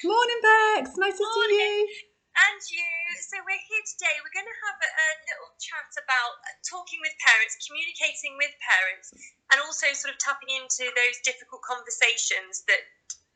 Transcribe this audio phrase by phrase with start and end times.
[0.00, 0.96] Morning, Bex.
[0.96, 1.52] Nice to Morning.
[1.52, 2.08] see you.
[2.32, 2.88] And you.
[3.20, 4.16] So we're here today.
[4.24, 8.48] We're going to have a, a little chat about uh, talking with parents, communicating with
[8.64, 9.12] parents,
[9.52, 12.80] and also sort of tapping into those difficult conversations that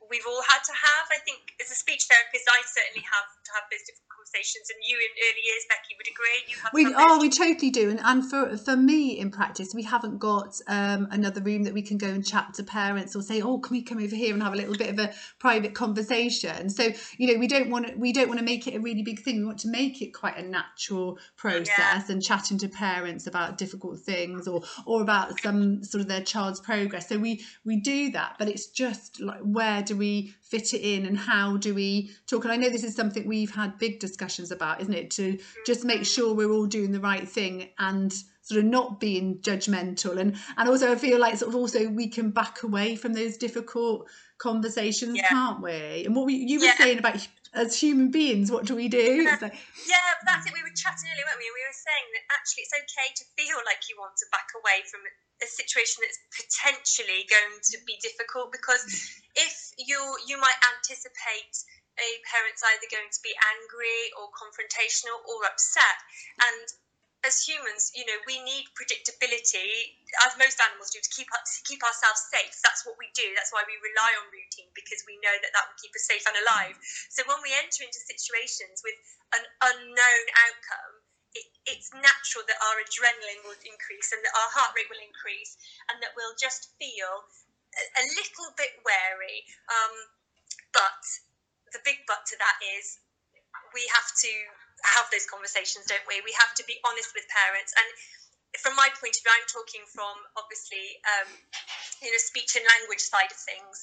[0.08, 1.04] we've all had to have.
[1.12, 4.80] I think as a speech therapist, I certainly have to have those difficult conversations, and
[4.88, 6.44] you in early years, Becky, would agree.
[6.48, 9.82] You have We oh, we totally do, and and for for me in practice, we
[9.82, 13.42] haven't got um, another room that we can go and chat to parents or say,
[13.42, 16.70] oh, can we come over here and have a little bit of a private conversation?
[16.70, 19.02] So you know, we don't want to we don't want to make it a really
[19.02, 19.38] big thing.
[19.38, 24.00] We want to make it quite a natural process and chatting to parents about difficult
[24.00, 27.08] things or or about some sort of their child's progress.
[27.08, 31.06] So we we do that, but it's just like where do we fit it in
[31.06, 32.44] and how do we talk?
[32.44, 35.10] And I know this is something we've had big discussions about, isn't it?
[35.12, 39.38] To just make sure we're all doing the right thing and sort of not being
[39.38, 43.14] judgmental and and also I feel like sort of also we can back away from
[43.14, 44.06] those difficult
[44.38, 45.28] conversations, Yeah.
[45.28, 46.04] can't we?
[46.04, 46.76] And what we, you were Yeah.
[46.76, 48.98] saying about as human beings, what do we do?
[49.30, 49.54] It's like,
[49.86, 50.52] Yeah, that's it.
[50.52, 51.48] We were chatting earlier, weren't we?
[51.54, 54.82] We were saying that actually it's okay to feel like you want to back away
[54.90, 55.00] from
[55.40, 58.82] a situation that's potentially going to be difficult because
[59.38, 61.54] if you you might anticipate
[61.98, 65.98] a parent's either going to be angry or confrontational or upset
[66.42, 66.74] and
[67.24, 69.96] as humans, you know, we need predictability,
[70.28, 72.52] as most animals do, to keep us, to keep ourselves safe.
[72.60, 73.24] That's what we do.
[73.32, 76.22] That's why we rely on routine because we know that that will keep us safe
[76.28, 76.76] and alive.
[77.08, 78.96] So when we enter into situations with
[79.32, 80.94] an unknown outcome,
[81.32, 85.56] it, it's natural that our adrenaline will increase and that our heart rate will increase,
[85.90, 87.24] and that we'll just feel
[87.72, 89.48] a, a little bit wary.
[89.72, 90.12] Um,
[90.76, 91.00] but
[91.74, 93.02] the big but to that is
[93.74, 94.32] we have to
[94.96, 96.22] have those conversations, don't we?
[96.22, 97.74] We have to be honest with parents.
[97.74, 97.88] And
[98.62, 101.26] from my point of view, I'm talking from obviously, um,
[101.98, 103.76] you know, speech and language side of things.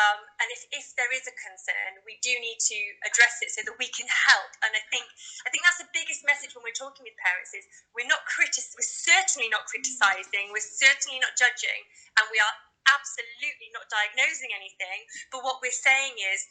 [0.00, 3.60] Um, and if, if there is a concern, we do need to address it so
[3.68, 4.52] that we can help.
[4.64, 5.04] And I think
[5.44, 8.64] I think that's the biggest message when we're talking with parents is we're not critic,
[8.72, 11.84] we're certainly not criticizing, we're certainly not judging,
[12.16, 12.54] and we are
[12.88, 15.04] absolutely not diagnosing anything.
[15.32, 16.44] But what we're saying is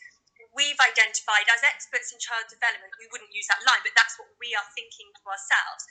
[0.54, 4.30] we've identified as experts in child development, we wouldn't use that line, but that's what
[4.38, 5.84] we are thinking to ourselves.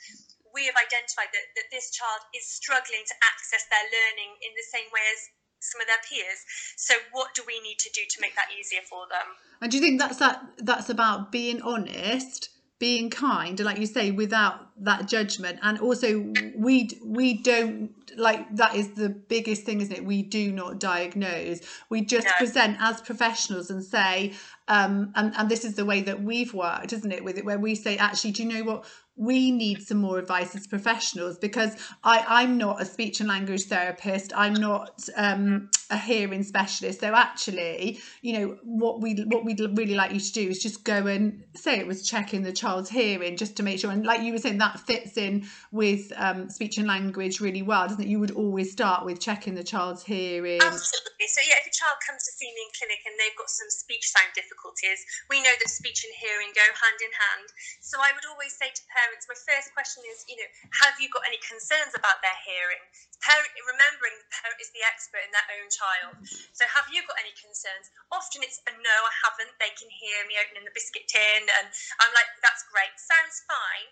[0.54, 4.66] We have identified that, that this child is struggling to access their learning in the
[4.66, 5.20] same way as
[5.62, 6.42] some of their peers.
[6.78, 9.38] So, what do we need to do to make that easier for them?
[9.62, 12.50] and do you think that's that that's about being honest,
[12.82, 16.19] being kind, like you say, without that judgment, and also
[16.56, 20.04] we we don't like that is the biggest thing, isn't it?
[20.04, 21.60] We do not diagnose.
[21.91, 22.32] We just No.
[22.38, 24.32] present as professionals and say,
[24.66, 27.22] um, and and this is the way that we've worked, isn't it?
[27.22, 28.84] With it, where we say, actually, do you know what?
[29.22, 33.64] We need some more advice as professionals because I, I'm not a speech and language
[33.64, 34.32] therapist.
[34.34, 37.00] I'm not um, a hearing specialist.
[37.00, 40.84] So actually, you know, what we what we'd really like you to do is just
[40.84, 43.92] go and say it was checking the child's hearing just to make sure.
[43.92, 47.86] And like you were saying, that fits in with um, speech and language really well,
[47.86, 48.08] doesn't it?
[48.08, 50.60] You would always start with checking the child's hearing.
[50.60, 51.11] Absolutely.
[51.28, 53.68] So, yeah, if a child comes to see me in clinic and they've got some
[53.68, 57.48] speech sound difficulties, we know that speech and hearing go hand in hand.
[57.82, 60.50] So, I would always say to parents, my first question is, you know,
[60.84, 62.82] have you got any concerns about their hearing?
[63.22, 66.22] Parent, remembering the parent is the expert in their own child.
[66.54, 67.92] So, have you got any concerns?
[68.10, 69.54] Often it's a no, I haven't.
[69.62, 71.66] They can hear me opening the biscuit tin, and
[72.02, 72.94] I'm like, that's great.
[72.98, 73.90] Sounds fine.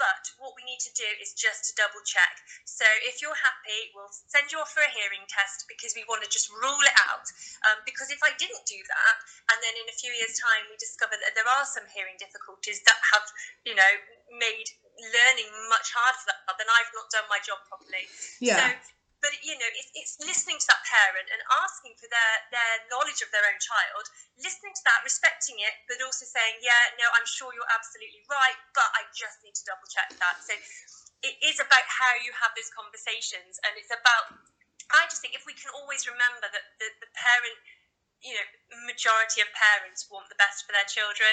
[0.00, 2.42] But what we need to do is just to double check.
[2.64, 6.24] So if you're happy, we'll send you off for a hearing test because we want
[6.24, 7.26] to just rule it out.
[7.70, 9.16] Um, because if I didn't do that,
[9.54, 12.80] and then in a few years' time we discover that there are some hearing difficulties
[12.88, 13.26] that have,
[13.68, 13.92] you know,
[14.34, 18.04] made learning much harder for that, child, then I've not done my job properly.
[18.40, 18.56] Yeah.
[18.56, 22.74] So, but you know, it's, it's listening to that parent and asking for their their
[22.90, 24.04] knowledge of their own child,
[24.38, 28.58] listening to that, respecting it, but also saying, yeah, no, I'm sure you're absolutely right,
[28.74, 30.38] but I just need to double check that.
[30.42, 30.54] So
[31.26, 34.38] it is about how you have those conversations, and it's about.
[34.88, 37.58] I just think if we can always remember that the, the parent
[38.22, 38.46] you know,
[38.86, 41.32] majority of parents want the best for their children.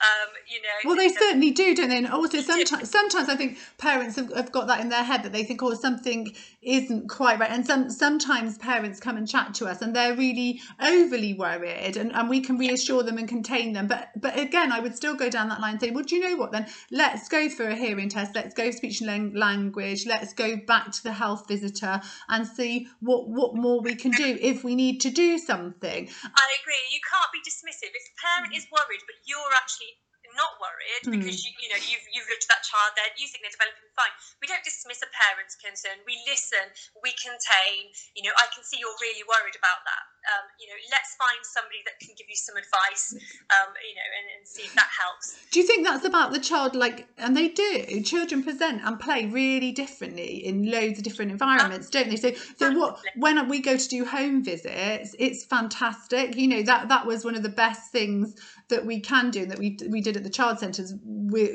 [0.00, 1.98] Um, you know, Well, they certainly do, don't they?
[1.98, 5.32] And also, sometimes, sometimes I think parents have, have got that in their head that
[5.32, 7.50] they think, oh, something isn't quite right.
[7.50, 12.14] And some sometimes parents come and chat to us, and they're really overly worried, and,
[12.14, 13.86] and we can reassure them and contain them.
[13.86, 16.22] But but again, I would still go down that line and say, well, do you
[16.22, 16.52] know what?
[16.52, 18.34] Then let's go for a hearing test.
[18.34, 20.06] Let's go speech and language.
[20.06, 24.38] Let's go back to the health visitor and see what what more we can do
[24.40, 26.08] if we need to do something.
[26.34, 26.82] I agree.
[26.90, 27.94] You can't be dismissive.
[27.94, 30.00] If a parent is worried, but you're actually
[30.34, 31.14] not worried Hmm.
[31.16, 33.86] because you, you know you've you've looked at that child there, you think they're developing
[33.94, 34.10] fine.
[34.42, 36.02] We don't dismiss a parent's concern.
[36.02, 36.74] We listen.
[36.98, 37.94] We contain.
[38.18, 41.38] You know, I can see you're really worried about that, um, you know, let's find
[41.42, 44.88] somebody that can give you some advice, um, you know, and, and see if that
[44.98, 45.38] helps.
[45.52, 46.74] Do you think that's about the child?
[46.74, 48.02] Like, and they do.
[48.02, 52.16] Children present and play really differently in loads of different environments, don't they?
[52.16, 52.98] So, so what?
[53.16, 56.36] When we go to do home visits, it's fantastic.
[56.36, 58.34] You know that that was one of the best things
[58.68, 60.92] that we can do and that we we did at the child centres,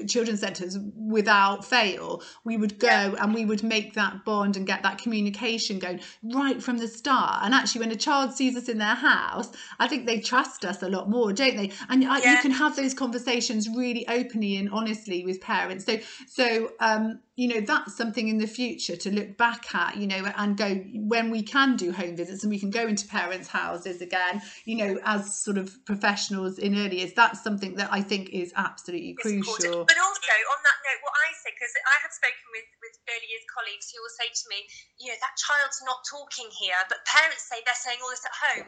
[0.07, 2.21] children's centres, without fail.
[2.43, 3.15] We would go yeah.
[3.19, 7.43] and we would make that bond and get that communication going right from the start.
[7.43, 9.49] And actually, when a child sees us in their house,
[9.79, 11.71] I think they trust us a lot more, don't they?
[11.89, 12.17] And yeah.
[12.17, 15.85] you can have those conversations really openly and honestly with parents.
[15.85, 20.05] So so um, you know that's something in the future to look back at you
[20.05, 23.47] know and go when we can do home visits and we can go into parents
[23.47, 28.01] houses again you know as sort of professionals in early years that's something that i
[28.01, 29.87] think is absolutely it's crucial important.
[29.87, 33.29] but also on that note what i say because i have spoken with with early
[33.29, 34.65] years colleagues who will say to me
[34.97, 38.35] you know that child's not talking here but parents say they're saying all this at
[38.35, 38.67] home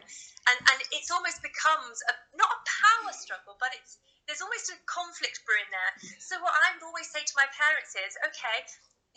[0.51, 4.77] and and it's almost becomes a not a power struggle but it's there's almost a
[4.87, 5.91] conflict brewing there.
[6.19, 8.63] So what I would always say to my parents is, okay,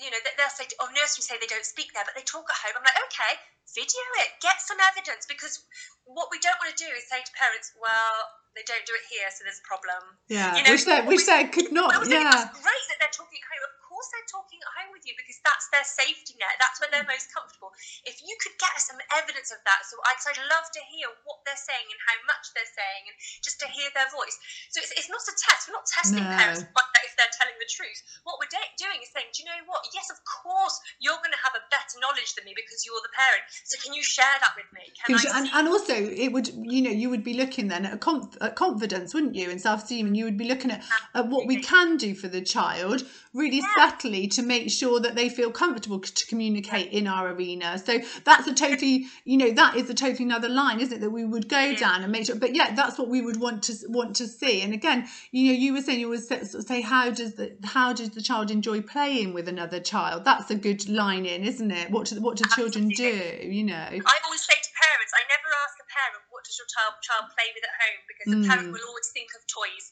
[0.02, 2.58] you know, they'll say, oh, nursery say they don't speak there, but they talk at
[2.61, 2.76] home.
[2.76, 3.38] I'm like, okay,
[3.73, 5.64] video it, get some evidence, because
[6.05, 9.05] what we don't want to do is say to parents, well, they don't do it
[9.08, 10.17] here, so there's a problem.
[10.28, 11.93] Yeah, you know, which they, which they could not.
[11.93, 13.75] Well, yeah, it's great that they're talking at home.
[13.97, 16.61] Course, they're talking at home with you because that's their safety net.
[16.61, 17.17] That's where they're mm.
[17.17, 17.73] most comfortable.
[18.05, 21.41] If you could get some evidence of that, so I'd, I'd love to hear what
[21.49, 24.37] they're saying and how much they're saying, and just to hear their voice.
[24.69, 25.65] So it's, it's not a test.
[25.65, 26.37] We're not testing no.
[26.37, 26.69] parents if
[27.17, 27.99] they're telling the truth.
[28.25, 29.89] What we're de- doing is saying, do you know what?
[29.93, 33.13] Yes, of course, you're going to have a better knowledge than me because you're the
[33.17, 33.45] parent.
[33.65, 34.85] So can you share that with me?
[35.09, 38.57] and, and also, it would you know you would be looking then at, conf- at
[38.57, 40.85] confidence, wouldn't you, and self esteem, and you would be looking at,
[41.15, 43.05] at what we can do for the child
[43.35, 43.67] really yeah.
[43.77, 47.79] subtly to make sure that they feel comfortable to communicate in our arena.
[47.79, 51.01] So that's a totally you know that is a totally another line, isn't it?
[51.01, 52.37] That we would go down and make sure.
[52.37, 54.62] But yeah, that's what we would want to want to see.
[54.62, 58.11] And again, you know, you were saying you would say how does the how does
[58.11, 60.25] the child enjoy playing with another child?
[60.25, 61.91] That's a good line in, isn't it?
[61.91, 63.43] What do what do children do?
[63.43, 63.88] You know.
[63.91, 67.25] I always say to parents, I never ask a parent what does your child child
[67.32, 68.49] play with at home because the mm.
[68.49, 69.87] parent will always think of toys.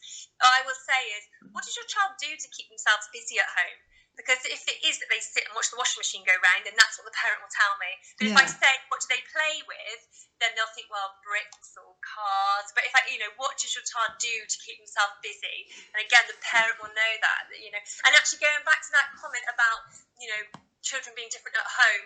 [0.44, 1.25] I will say is,
[1.56, 3.78] what does your child do to keep themselves busy at home?
[4.14, 6.78] Because if it is that they sit and watch the washing machine go round, then
[6.78, 7.90] that's what the parent will tell me.
[8.19, 8.32] But yeah.
[8.32, 10.00] if I say, what do they play with,
[10.38, 12.70] then they'll think, well, bricks or cars.
[12.75, 15.70] But if I, you know, what does your child do to keep themselves busy?
[15.94, 17.82] And again, the parent will know that, you know.
[18.06, 20.43] And actually, going back to that comment about, you know,
[20.87, 22.05] children being different at home,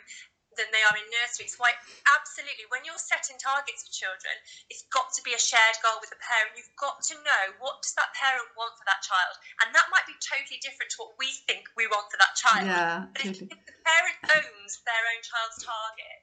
[0.59, 1.55] than they are in nurseries.
[1.57, 4.35] Why, absolutely, when you're setting targets for children,
[4.69, 6.59] it's got to be a shared goal with the parent.
[6.59, 10.05] You've got to know what does that parent want for that child, and that might
[10.05, 12.69] be totally different to what we think we want for that child.
[12.69, 16.19] Yeah, but if, if the parent owns their own child's target,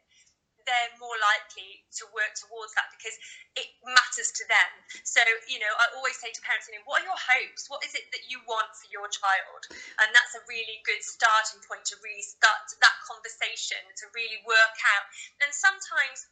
[0.66, 3.14] they're more likely to work towards that because
[3.58, 4.72] it matters to them.
[5.06, 7.70] So, you know, I always say to parents, you know, what are your hopes?
[7.70, 9.62] What is it that you want for your child?
[10.02, 14.76] And that's a really good starting point to really start that conversation to really work
[14.98, 15.06] out.
[15.46, 16.30] And sometimes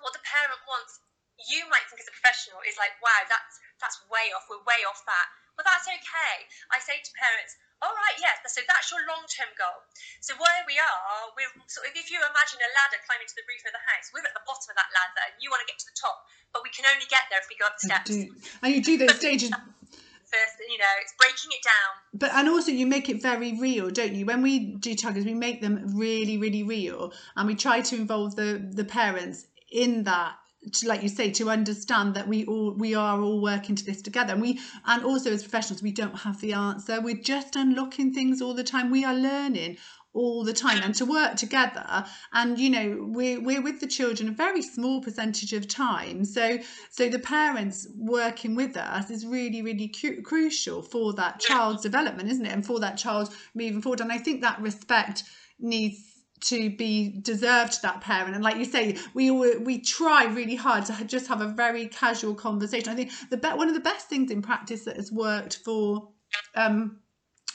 [0.00, 1.02] what the parent wants,
[1.50, 4.46] you might think as a professional is like, wow, that's that's way off.
[4.46, 5.28] We're way off that.
[5.58, 6.36] But that's okay.
[6.70, 8.38] I say to parents, all right, yes.
[8.46, 9.82] So that's your long-term goal.
[10.22, 13.44] So where we are, we're sort of, if you imagine a ladder climbing to the
[13.44, 15.22] roof of the house, we're at the bottom of that ladder.
[15.26, 16.22] And you want to get to the top,
[16.54, 18.14] but we can only get there if we go up the steps.
[18.62, 19.50] And you do those stages.
[19.50, 21.92] First, you know, it's breaking it down.
[22.14, 24.24] But and also you make it very real, don't you?
[24.24, 28.34] When we do targets, we make them really, really real, and we try to involve
[28.34, 30.36] the the parents in that
[30.70, 34.02] to like you say to understand that we all we are all working to this
[34.02, 34.32] together.
[34.32, 37.00] And we and also as professionals we don't have the answer.
[37.00, 38.90] We're just unlocking things all the time.
[38.90, 39.78] We are learning
[40.14, 42.04] all the time and to work together.
[42.32, 46.24] And you know we're, we're with the children a very small percentage of time.
[46.24, 46.58] So
[46.90, 52.30] so the parents working with us is really really cu- crucial for that child's development
[52.30, 52.52] isn't it?
[52.52, 54.00] And for that child moving forward.
[54.00, 55.24] And i think that respect
[55.58, 56.11] needs
[56.42, 58.34] to be deserved that parent.
[58.34, 62.34] And like you say we we try really hard to just have a very casual
[62.34, 62.92] conversation.
[62.92, 66.08] I think the one of the best things in practice that has worked for
[66.54, 66.98] um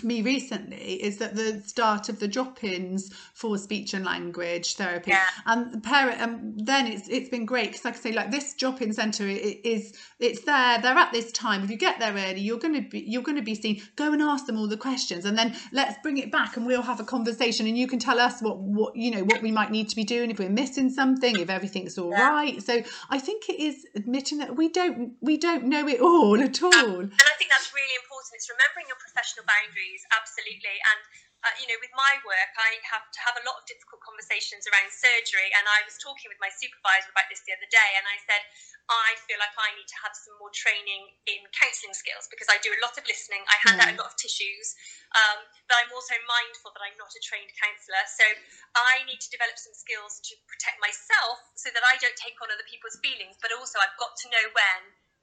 [0.03, 5.25] me recently is that the start of the drop-ins for speech and language therapy yeah.
[5.45, 8.53] and the parent and then it's it's been great because like I say like this
[8.53, 12.59] drop-in center is it's there they're at this time if you get there early you're
[12.59, 15.25] going to be you're going to be seen go and ask them all the questions
[15.25, 18.19] and then let's bring it back and we'll have a conversation and you can tell
[18.19, 20.89] us what what you know what we might need to be doing if we're missing
[20.89, 22.29] something if everything's all yeah.
[22.29, 22.63] right.
[22.63, 26.61] so I think it is admitting that we don't we don't know it all at
[26.61, 30.77] all and I think that's really important it's remembering your professional boundaries absolutely.
[30.81, 31.01] And
[31.45, 34.65] uh, you know, with my work, I have to have a lot of difficult conversations
[34.65, 35.53] around surgery.
[35.53, 38.41] And I was talking with my supervisor about this the other day, and I said,
[38.89, 42.57] I feel like I need to have some more training in counselling skills because I
[42.65, 43.45] do a lot of listening.
[43.45, 44.73] I hand out a lot of tissues,
[45.13, 48.03] um, but I'm also mindful that I'm not a trained counsellor.
[48.09, 48.25] So
[48.73, 52.49] I need to develop some skills to protect myself so that I don't take on
[52.49, 54.81] other people's feelings, but also I've got to know when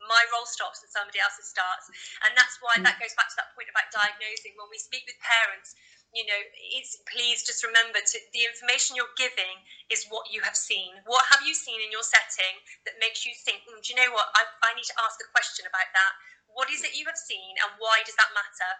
[0.09, 1.89] my role stops and somebody else's starts.
[2.27, 4.57] And that's why that goes back to that point about diagnosing.
[4.57, 5.75] When we speak with parents,
[6.15, 6.41] you know,
[6.79, 11.03] it's please just remember to the information you're giving is what you have seen.
[11.11, 14.15] What have you seen in your setting that makes you think, mm, do you know
[14.15, 14.31] what?
[14.39, 16.13] I, I need to ask a question about that.
[16.47, 18.73] What is it you have seen, and why does that matter?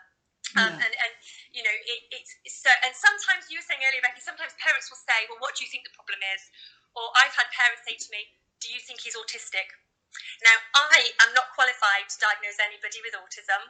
[0.55, 1.13] Um, and, and
[1.51, 5.03] you know it, it's so and sometimes you were saying earlier becky sometimes parents will
[5.03, 6.47] say well what do you think the problem is
[6.95, 8.31] or i've had parents say to me
[8.63, 9.75] do you think he's autistic
[10.43, 10.57] now
[10.93, 13.63] i am not qualified to diagnose anybody with autism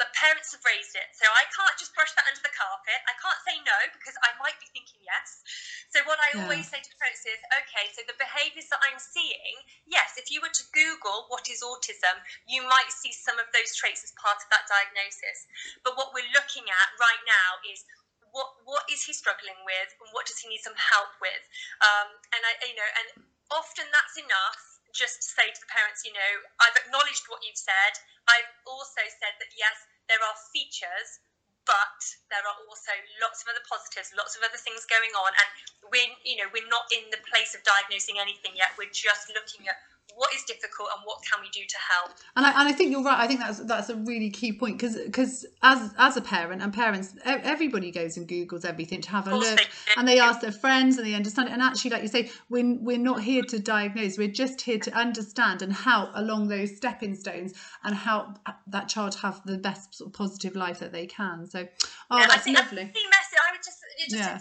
[0.00, 1.12] but parents have raised it.
[1.12, 2.96] So I can't just brush that under the carpet.
[3.04, 5.44] I can't say no because I might be thinking yes.
[5.92, 6.48] So what I yeah.
[6.48, 10.40] always say to parents is, okay, so the behaviours that I'm seeing, yes, if you
[10.40, 12.16] were to Google what is autism,
[12.48, 15.44] you might see some of those traits as part of that diagnosis.
[15.84, 17.84] But what we're looking at right now is
[18.32, 21.42] what what is he struggling with and what does he need some help with
[21.82, 26.12] um, and I you know and often that's enough just say to the parents you
[26.12, 31.22] know I've acknowledged what you've said I've also said that yes there are features,
[31.62, 32.02] but
[32.34, 32.90] there are also
[33.22, 35.48] lots of other positives, lots of other things going on, and
[35.86, 38.74] we're you know we're not in the place of diagnosing anything yet.
[38.74, 39.78] We're just looking at
[40.20, 42.10] what is difficult and what can we do to help?
[42.36, 43.18] And I, and I think you're right.
[43.18, 46.74] I think that's that's a really key point because because as as a parent and
[46.74, 49.58] parents everybody goes and googles everything to have a look
[49.96, 51.52] and they ask their friends and they understand it.
[51.52, 54.18] And actually like you say we're, we're not here to diagnose.
[54.18, 59.14] We're just here to understand and help along those stepping stones and help that child
[59.16, 61.46] have the best sort of positive life that they can.
[61.46, 61.66] So
[62.10, 62.90] oh yeah, that's lovely.
[62.94, 63.38] key message.
[63.48, 63.78] I would just,
[64.10, 64.38] just yeah.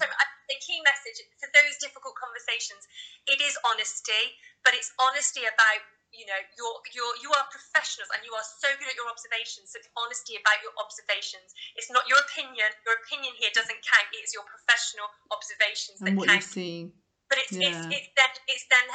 [0.49, 2.89] The key message for those difficult conversations
[3.29, 8.25] it is honesty but it's honesty about you know you're you're you are professionals and
[8.25, 11.53] you are so good at your observations so it's honesty about your observations.
[11.77, 12.69] It's not your opinion.
[12.85, 14.09] Your opinion here doesn't count.
[14.17, 16.41] It's your professional observations and that what count.
[16.41, 16.85] you've seen.
[17.29, 17.69] But it's, yeah.
[17.69, 18.85] it's, it's then it's then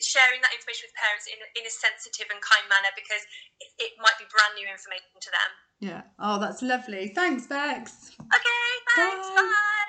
[0.00, 3.22] sharing that information with parents in, in a sensitive and kind manner because
[3.60, 5.50] it, it might be brand new information to them.
[5.84, 6.02] Yeah.
[6.16, 7.12] Oh that's lovely.
[7.12, 8.16] Thanks bex.
[8.16, 9.28] Okay thanks.
[9.28, 9.44] Bye.
[9.44, 9.83] bye.